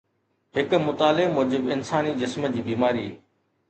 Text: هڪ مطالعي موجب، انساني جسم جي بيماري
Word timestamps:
هڪ 0.57 0.73
مطالعي 0.87 1.29
موجب، 1.37 1.71
انساني 1.77 2.19
جسم 2.25 2.53
جي 2.59 2.69
بيماري 2.73 3.09